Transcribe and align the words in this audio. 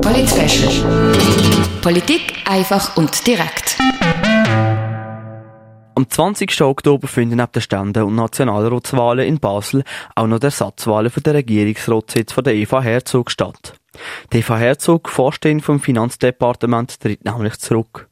Polit 0.00 1.82
Politik 1.82 2.34
einfach 2.46 2.96
und 2.96 3.26
direkt. 3.26 3.76
Am 5.94 6.08
20. 6.08 6.62
Oktober 6.62 7.06
finden 7.06 7.36
neben 7.36 7.52
den 7.52 7.60
Stände- 7.60 8.06
und 8.06 8.14
Nationalratswahlen 8.14 9.26
in 9.26 9.38
Basel 9.40 9.84
auch 10.14 10.26
noch 10.26 10.38
die 10.38 10.46
Ersatzwahlen 10.46 11.10
für 11.10 11.20
den 11.20 11.34
Regierungsratssitz 11.34 12.32
von 12.32 12.44
der 12.44 12.54
Eva 12.54 12.80
Herzog 12.80 13.30
statt. 13.30 13.74
Die 14.32 14.38
Eva 14.38 14.56
Herzog, 14.56 15.10
Vorsteherin 15.10 15.60
vom 15.60 15.80
Finanzdepartement, 15.80 16.98
tritt 16.98 17.26
nämlich 17.26 17.58
zurück. 17.58 18.08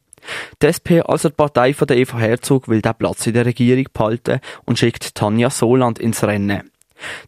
Die 0.61 0.67
SP, 0.69 1.01
also 1.01 1.29
die 1.29 1.35
Partei 1.35 1.73
von 1.73 1.87
der 1.87 1.97
Eva 1.97 2.19
Herzog, 2.19 2.67
will 2.67 2.83
den 2.83 2.93
Platz 2.93 3.25
in 3.25 3.33
der 3.33 3.47
Regierung 3.47 3.85
behalten 3.91 4.41
und 4.65 4.77
schickt 4.77 5.15
Tanja 5.15 5.49
Soland 5.49 5.97
ins 5.97 6.23
Rennen. 6.23 6.69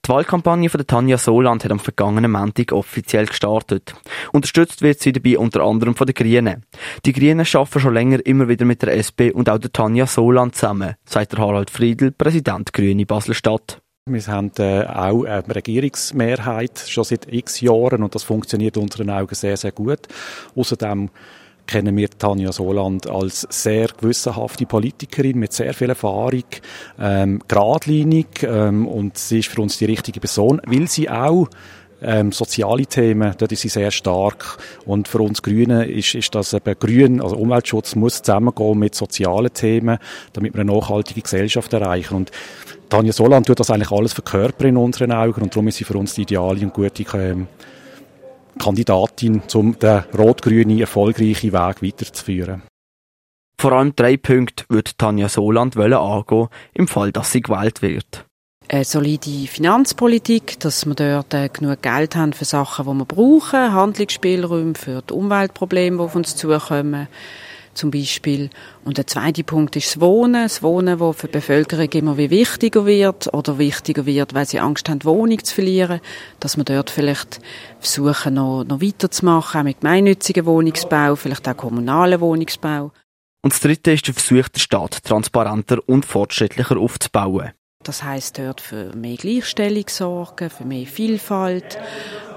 Die 0.06 0.10
Wahlkampagne 0.10 0.70
von 0.70 0.80
der 0.80 0.88
Tanja 0.88 1.18
Soland 1.18 1.64
hat 1.64 1.72
am 1.72 1.80
vergangenen 1.80 2.32
Montag 2.32 2.72
offiziell 2.72 3.26
gestartet. 3.26 3.94
Unterstützt 4.32 4.82
wird 4.82 5.00
sie 5.00 5.12
dabei 5.12 5.38
unter 5.38 5.62
anderem 5.62 5.96
von 5.96 6.08
den 6.08 6.16
Grünen. 6.16 6.66
Die 7.06 7.14
Grünen 7.14 7.46
arbeiten 7.54 7.80
schon 7.80 7.94
länger 7.94 8.26
immer 8.26 8.48
wieder 8.48 8.66
mit 8.66 8.82
der 8.82 8.98
SP 8.98 9.32
und 9.32 9.50
auch 9.50 9.60
der 9.60 9.72
Tanja 9.72 10.08
Soland 10.08 10.56
zusammen, 10.56 10.96
sagt 11.06 11.34
der 11.34 11.40
Harald 11.40 11.70
Friedl, 11.70 12.12
Präsident 12.12 12.74
Grüne 12.74 13.06
Basel-Stadt. 13.06 13.82
Wir 14.06 14.22
haben 14.28 14.52
äh, 14.60 14.84
auch 14.84 15.24
eine 15.24 15.56
Regierungsmehrheit 15.56 16.78
schon 16.90 17.06
seit 17.06 17.32
x 17.32 17.62
Jahren 17.62 18.04
und 18.04 18.14
das 18.14 18.24
funktioniert 18.24 18.76
unter 18.76 18.98
den 18.98 19.10
Augen 19.10 19.34
sehr, 19.34 19.56
sehr 19.56 19.72
gut. 19.72 20.00
Außerdem 20.56 21.10
kennen 21.68 21.96
wir 21.96 22.10
Tanja 22.10 22.52
Soland 22.52 23.10
als 23.10 23.48
sehr 23.50 23.88
gewissenhafte 24.00 24.66
Politikerin 24.66 25.40
mit 25.40 25.54
sehr 25.54 25.74
viel 25.74 25.90
Erfahrung, 25.90 26.44
ähm, 27.00 27.42
geradlinig 27.48 28.44
ähm, 28.44 28.88
und 28.88 29.18
sie 29.18 29.40
ist 29.40 29.50
für 29.50 29.62
uns 29.62 29.78
die 29.78 29.86
richtige 29.86 30.20
Person, 30.20 30.62
weil 30.66 30.88
sie 30.88 31.10
auch 31.10 31.48
ähm, 32.04 32.32
soziale 32.32 32.86
Themen, 32.86 33.34
dort 33.38 33.52
ist 33.52 33.62
sie 33.62 33.70
sehr 33.70 33.92
stark. 33.92 34.58
Und 34.86 35.08
für 35.08 35.20
uns 35.20 35.42
Grüne 35.42 35.86
ist, 35.86 36.14
ist 36.16 36.36
das 36.36 36.54
eben 36.54 36.76
grün, 36.78 37.22
also 37.22 37.38
Umweltschutz 37.38 37.96
muss 37.96 38.22
zusammengehen 38.22 38.78
mit 38.78 38.94
sozialen 38.94 39.54
Themen, 39.54 39.98
damit 40.34 40.54
wir 40.54 40.62
eine 40.62 40.74
nachhaltige 40.74 41.22
Gesellschaft 41.22 41.72
erreichen. 41.74 42.16
Und 42.16 42.32
Tanja 42.90 43.14
Soland 43.14 43.48
tut 43.48 43.60
das 43.60 43.72
eigentlich 43.72 43.92
alles 43.92 44.14
verkörpern 44.14 44.68
in 44.68 44.78
unseren 44.78 45.12
Augen 45.12 45.42
und 45.42 45.54
darum 45.54 45.68
ist 45.68 45.78
sie 45.78 45.84
für 45.84 45.98
uns 45.98 46.14
die 46.14 46.24
ideale 46.24 46.62
und 46.62 46.74
gute 46.74 47.06
ähm, 47.18 47.48
Kandidatin, 48.64 49.42
um 49.54 49.78
den 49.78 50.04
rot-grünen 50.18 50.80
erfolgreichen 50.80 51.52
Weg 51.52 51.82
weiterzuführen. 51.84 52.64
Vor 53.58 53.74
allem 53.74 53.96
drei 53.96 54.18
Punkte 54.18 54.66
wird 54.70 54.98
Tanja 54.98 55.30
Soland 55.30 55.78
angehen, 55.78 56.48
im 56.74 56.88
Fall, 56.88 57.12
dass 57.12 57.32
sie 57.32 57.42
gewählt 57.42 57.82
wird. 57.82 58.26
Eine 58.70 58.86
solide 58.86 59.48
Finanzpolitik, 59.48 60.60
dass 60.62 60.86
wir 60.86 60.96
dort 60.96 61.34
äh, 61.34 61.50
genug 61.50 61.82
Geld 61.82 62.16
haben 62.16 62.34
für 62.34 62.46
Sachen, 62.46 62.86
die 62.86 62.94
wir 62.94 63.06
brauchen, 63.06 63.74
Handlungsspielräume 63.74 64.76
für 64.76 65.02
die 65.02 65.14
Umweltprobleme, 65.14 65.98
die 65.98 66.04
auf 66.04 66.16
uns 66.16 66.36
zukommen 66.36 67.08
zum 67.74 67.92
Beispiel. 67.92 68.50
Und 68.84 68.98
der 68.98 69.08
zweite 69.08 69.44
Punkt 69.44 69.76
ist 69.76 69.88
das 69.88 70.02
Wohnen. 70.02 70.44
Das 70.44 70.64
Wohnen, 70.64 71.00
das 71.00 71.16
für 71.16 71.28
die 71.28 71.34
Bevölkerung 71.34 71.90
immer 71.90 72.18
wie 72.18 72.30
wichtiger 72.30 72.86
wird 72.86 73.34
oder 73.34 73.58
wichtiger 73.58 74.06
wird, 74.06 74.34
weil 74.34 74.46
sie 74.46 74.60
Angst 74.60 74.90
haben, 74.90 75.04
Wohnung 75.04 75.44
zu 75.44 75.56
verlieren. 75.56 76.00
Dass 76.40 76.58
wir 76.58 76.64
dort 76.64 76.90
vielleicht 76.90 77.40
versuchen, 77.80 78.36
noch, 78.36 78.64
noch 78.64 78.82
weiterzumachen, 78.82 79.62
auch 79.62 79.66
mit 79.66 79.82
gemeinnützigen 79.82 80.46
Wohnungsbau, 80.46 81.16
vielleicht 81.16 81.48
auch 81.48 81.58
kommunalen 81.58 82.20
Wohnungsbau. 82.22 82.92
Und 83.42 83.54
das 83.54 83.60
dritte 83.60 83.92
ist 83.92 84.08
der 84.08 84.14
Versuch, 84.14 84.48
den 84.48 84.60
Staat 84.60 85.04
transparenter 85.04 85.80
und 85.86 86.06
fortschrittlicher 86.06 86.78
aufzubauen. 86.78 87.52
Das 87.84 88.02
heißt 88.02 88.40
dort 88.40 88.62
für 88.62 88.96
mehr 88.96 89.18
Gleichstellung 89.18 89.86
sorgen, 89.90 90.50
für 90.50 90.64
mehr 90.64 90.88
Vielfalt, 90.88 91.78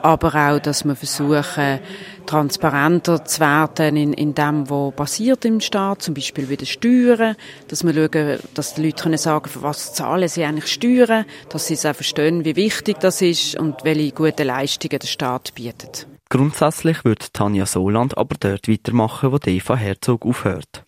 aber 0.06 0.34
auch, 0.34 0.60
dass 0.60 0.84
wir 0.84 0.94
versuchen, 0.94 1.80
transparenter 2.26 3.24
zu 3.24 3.40
werden 3.40 3.96
in, 3.96 4.12
in 4.12 4.34
dem, 4.34 4.70
was 4.70 4.94
passiert 4.94 5.44
im 5.44 5.60
Staat, 5.60 6.02
zum 6.02 6.14
Beispiel 6.14 6.48
wie 6.48 6.56
die 6.56 6.66
Steuern, 6.66 7.34
dass 7.66 7.84
wir 7.84 7.92
schauen, 7.92 8.38
dass 8.54 8.74
die 8.74 8.84
Leute 8.84 9.02
können 9.02 9.18
sagen, 9.18 9.48
für 9.48 9.62
was 9.62 9.94
zahlen 9.94 10.28
sie 10.28 10.44
eigentlich 10.44 10.72
Steuern, 10.72 11.24
dass 11.48 11.66
sie 11.66 11.74
es 11.74 11.84
auch 11.84 11.94
verstehen, 11.94 12.44
wie 12.44 12.54
wichtig 12.54 13.00
das 13.00 13.20
ist 13.20 13.58
und 13.58 13.82
welche 13.82 14.12
guten 14.12 14.46
Leistungen 14.46 14.98
der 14.98 15.08
Staat 15.08 15.54
bietet. 15.56 16.06
Grundsätzlich 16.28 17.04
wird 17.04 17.34
Tanja 17.34 17.66
Soland 17.66 18.16
aber 18.16 18.36
dort 18.38 18.68
weitermachen, 18.68 19.32
wo 19.32 19.38
Eva 19.44 19.76
Herzog 19.76 20.24
aufhört. 20.24 20.84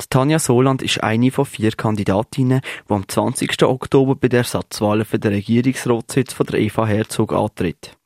Die 0.00 0.06
Tanja 0.10 0.38
Soland 0.40 0.82
ist 0.82 1.02
eine 1.02 1.30
von 1.30 1.44
vier 1.44 1.70
Kandidatinnen, 1.72 2.60
die 2.88 2.92
am 2.92 3.08
20. 3.08 3.62
Oktober 3.62 4.16
bei 4.16 4.28
der 4.28 4.40
Ersatzwahl 4.40 5.04
für 5.04 5.18
den 5.18 5.32
Regierungsratssitz 5.34 6.32
von 6.32 6.46
der 6.46 6.60
Eva 6.60 6.86
Herzog 6.86 7.32
antritt. 7.32 7.96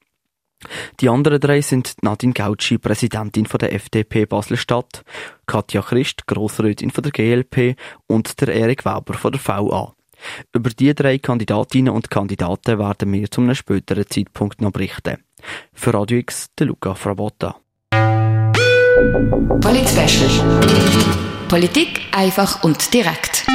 Die 1.00 1.08
anderen 1.08 1.40
drei 1.40 1.60
sind 1.60 1.94
Nadine 2.02 2.32
Gautschi, 2.32 2.78
Präsidentin 2.78 3.46
von 3.46 3.58
der 3.58 3.72
FDP 3.72 4.26
Basel-Stadt, 4.26 5.02
Katja 5.46 5.82
Christ, 5.82 6.26
Grossrätin 6.26 6.90
von 6.90 7.02
der 7.02 7.12
GLP 7.12 7.76
und 8.06 8.40
der 8.40 8.54
Erik 8.54 8.84
Weber 8.84 9.14
von 9.14 9.32
der 9.32 9.40
VA. 9.44 9.94
Über 10.52 10.70
die 10.70 10.94
drei 10.94 11.18
Kandidatinnen 11.18 11.94
und 11.94 12.10
Kandidaten 12.10 12.78
werden 12.78 13.12
wir 13.12 13.30
zu 13.30 13.40
einem 13.40 13.54
späteren 13.54 14.04
Zeitpunkt 14.08 14.60
noch 14.60 14.72
berichten. 14.72 15.16
Für 15.72 15.94
Radio 15.94 16.18
X, 16.18 16.50
der 16.58 16.66
Luca 16.66 16.94
Frabotta. 16.94 17.56
Polit 19.60 19.88
Politik 21.48 22.00
einfach 22.12 22.62
und 22.62 22.92
direkt. 22.94 23.46